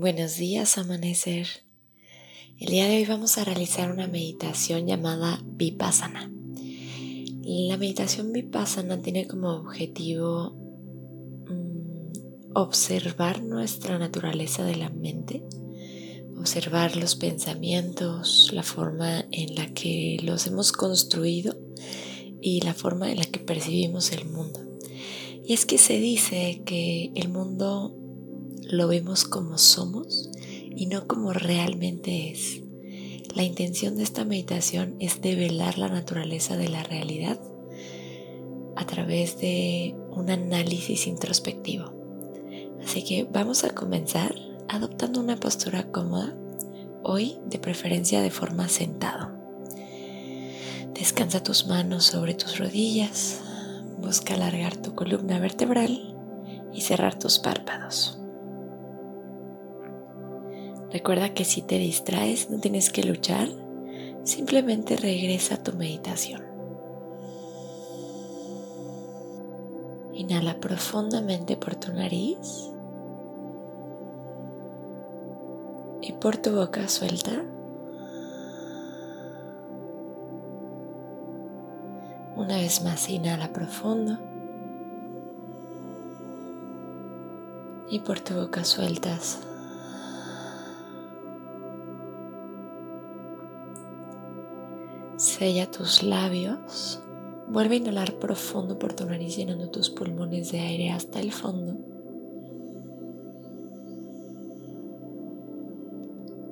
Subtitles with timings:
[0.00, 1.48] Buenos días, amanecer.
[2.60, 6.30] El día de hoy vamos a realizar una meditación llamada Vipassana.
[7.42, 10.52] La meditación Vipassana tiene como objetivo
[11.48, 15.42] mm, observar nuestra naturaleza de la mente,
[16.38, 21.58] observar los pensamientos, la forma en la que los hemos construido
[22.40, 24.60] y la forma en la que percibimos el mundo.
[25.44, 27.97] Y es que se dice que el mundo
[28.70, 30.30] lo vemos como somos
[30.76, 32.60] y no como realmente es.
[33.34, 37.40] La intención de esta meditación es develar la naturaleza de la realidad
[38.76, 41.92] a través de un análisis introspectivo.
[42.84, 44.34] Así que vamos a comenzar
[44.68, 46.36] adoptando una postura cómoda,
[47.02, 49.32] hoy de preferencia de forma sentado.
[50.94, 53.40] Descansa tus manos sobre tus rodillas,
[53.98, 56.16] busca alargar tu columna vertebral
[56.72, 58.18] y cerrar tus párpados.
[60.92, 63.48] Recuerda que si te distraes no tienes que luchar,
[64.24, 66.42] simplemente regresa a tu meditación.
[70.14, 72.72] Inhala profundamente por tu nariz
[76.00, 77.44] y por tu boca suelta.
[82.34, 84.18] Una vez más, inhala profundo.
[87.90, 89.40] Y por tu boca sueltas.
[95.38, 97.00] Sella tus labios.
[97.46, 101.76] Vuelve a inhalar profundo por tu nariz llenando tus pulmones de aire hasta el fondo.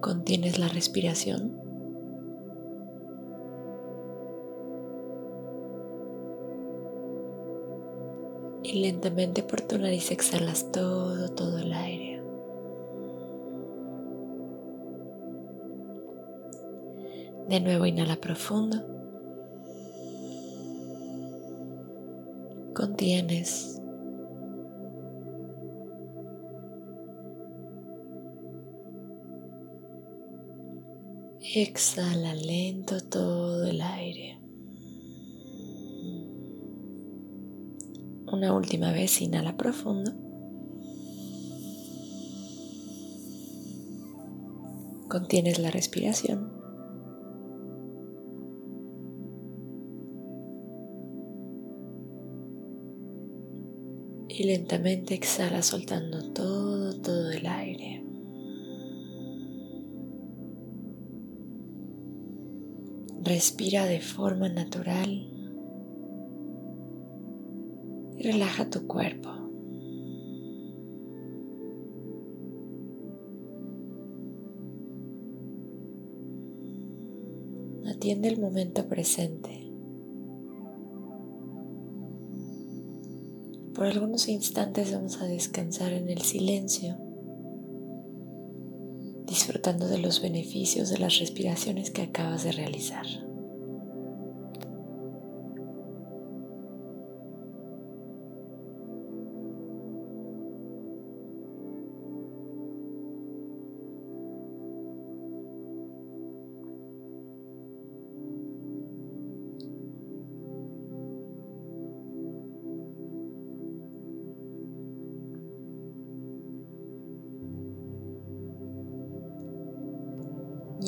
[0.00, 1.60] Contienes la respiración.
[8.62, 12.07] Y lentamente por tu nariz exhalas todo, todo el aire.
[17.48, 18.76] De nuevo inhala profundo.
[22.74, 23.80] Contienes.
[31.54, 34.38] Exhala lento todo el aire.
[38.30, 40.12] Una última vez, inhala profundo.
[45.08, 46.57] Contienes la respiración.
[54.38, 58.04] Y lentamente exhala soltando todo, todo el aire.
[63.24, 65.10] Respira de forma natural
[68.16, 69.30] y relaja tu cuerpo.
[77.86, 79.67] Atiende el momento presente.
[83.78, 86.98] Por algunos instantes vamos a descansar en el silencio,
[89.24, 93.06] disfrutando de los beneficios de las respiraciones que acabas de realizar.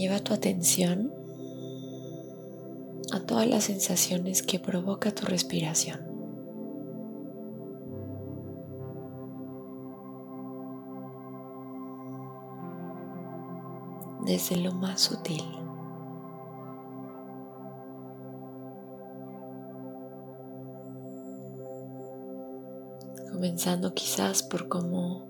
[0.00, 1.12] Lleva tu atención
[3.12, 6.00] a todas las sensaciones que provoca tu respiración.
[14.24, 15.44] Desde lo más sutil.
[23.30, 25.26] Comenzando quizás por cómo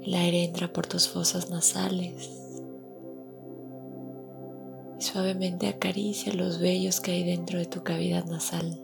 [0.00, 2.43] el aire entra por tus fosas nasales
[5.14, 8.82] Suavemente acaricia los vellos que hay dentro de tu cavidad nasal.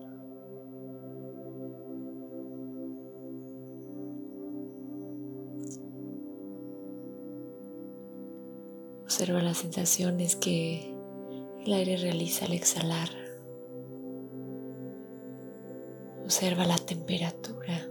[9.02, 10.94] Observa las sensaciones que
[11.66, 13.08] el aire realiza al exhalar.
[16.22, 17.89] Observa la temperatura.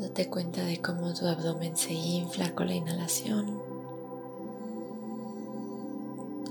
[0.00, 3.60] Date cuenta de cómo tu abdomen se infla con la inhalación,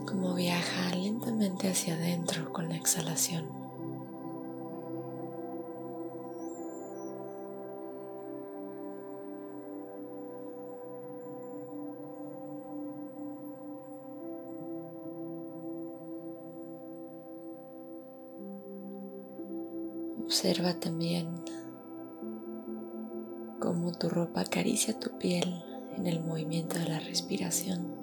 [0.07, 3.45] cómo viaja lentamente hacia adentro con la exhalación.
[20.23, 21.43] Observa también
[23.61, 25.63] cómo tu ropa acaricia tu piel
[25.95, 28.01] en el movimiento de la respiración.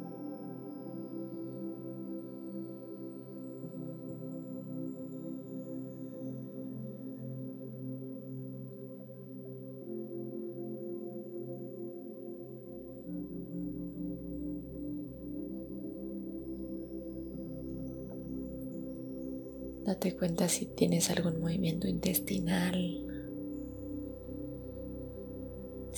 [19.85, 23.18] Date cuenta si tienes algún movimiento intestinal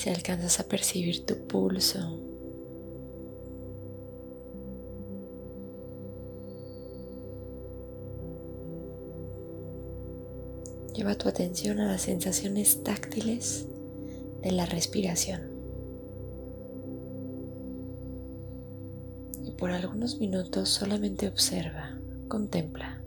[0.01, 1.99] si alcanzas a percibir tu pulso.
[10.95, 13.67] Lleva tu atención a las sensaciones táctiles
[14.41, 15.51] de la respiración.
[19.45, 23.00] Y por algunos minutos solamente observa, contempla.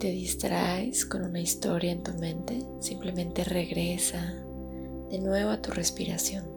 [0.00, 4.34] Te distraes con una historia en tu mente, simplemente regresa
[5.10, 6.49] de nuevo a tu respiración.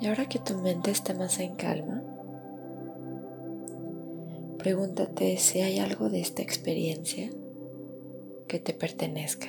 [0.00, 2.04] Y ahora que tu mente está más en calma,
[4.58, 7.30] pregúntate si hay algo de esta experiencia
[8.46, 9.48] que te pertenezca.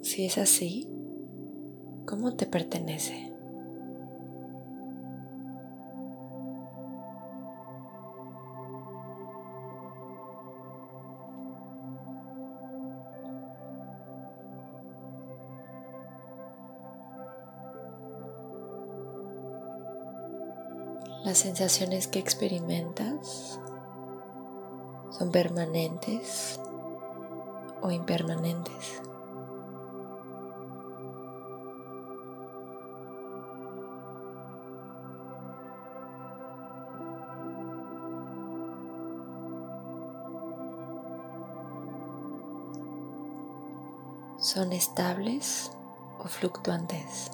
[0.00, 0.88] Si es así,
[2.06, 3.31] ¿cómo te pertenece?
[21.32, 23.58] Las sensaciones que experimentas
[25.12, 26.60] son permanentes
[27.80, 29.00] o impermanentes.
[44.36, 45.70] Son estables
[46.18, 47.30] o fluctuantes.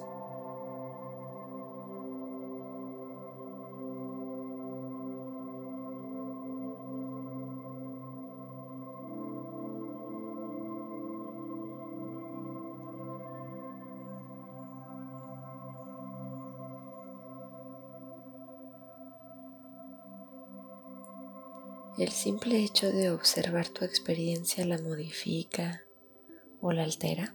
[21.99, 25.83] El simple hecho de observar tu experiencia la modifica
[26.61, 27.35] o la altera.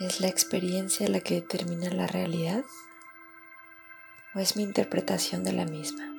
[0.00, 2.64] ¿Es la experiencia la que determina la realidad?
[4.34, 6.13] ¿O es mi interpretación de la misma?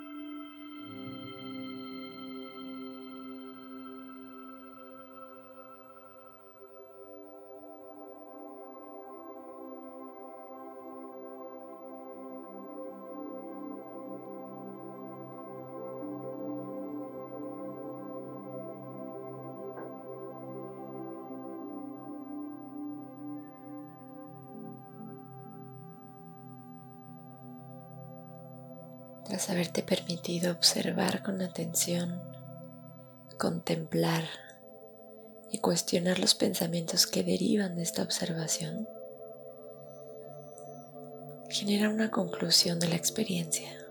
[29.50, 32.22] Haberte permitido observar con atención,
[33.38, 34.24] contemplar
[35.51, 38.88] y cuestionar los pensamientos que derivan de esta observación,
[41.50, 43.85] genera una conclusión de la experiencia.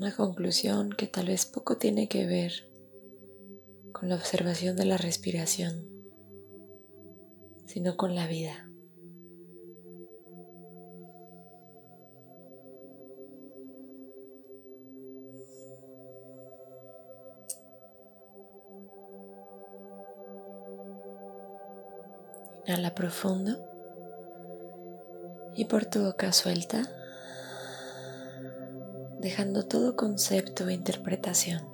[0.00, 2.52] Una conclusión que tal vez poco tiene que ver
[3.92, 5.86] con la observación de la respiración,
[7.66, 8.66] sino con la vida.
[22.64, 23.62] Inhala profundo
[25.54, 26.99] y por tu boca suelta
[29.20, 31.68] dejando todo concepto e interpretación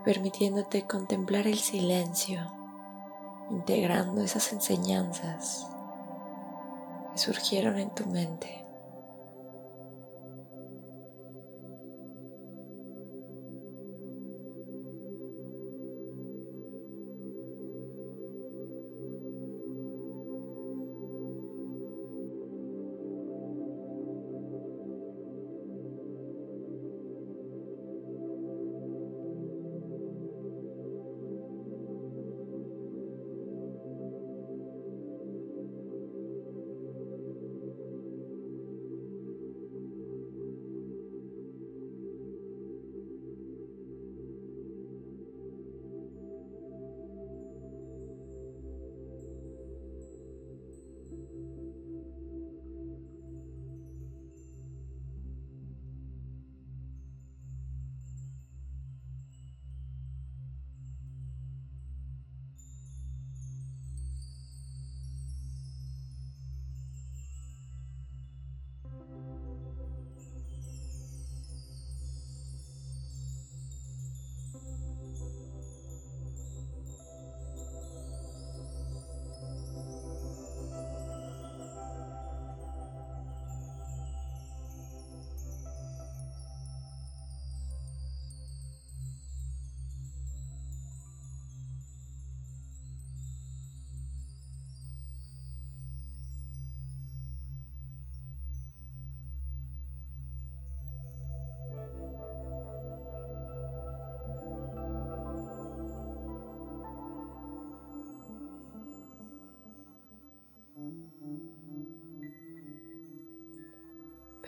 [0.00, 2.40] y permitiéndote contemplar el silencio,
[3.50, 5.68] integrando esas enseñanzas
[7.12, 8.67] que surgieron en tu mente.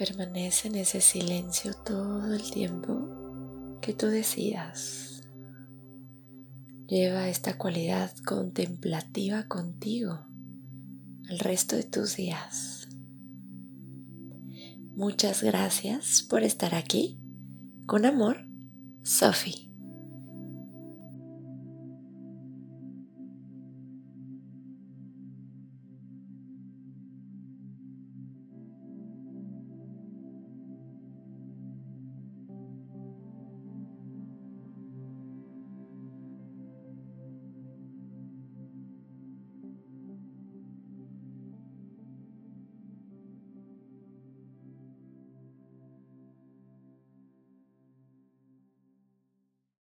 [0.01, 5.21] Permanece en ese silencio todo el tiempo que tú decidas.
[6.87, 10.25] Lleva esta cualidad contemplativa contigo
[11.29, 12.89] el resto de tus días.
[14.97, 17.21] Muchas gracias por estar aquí.
[17.85, 18.47] Con amor,
[19.03, 19.70] Sophie.